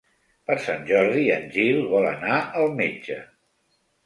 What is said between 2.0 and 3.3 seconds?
anar al metge.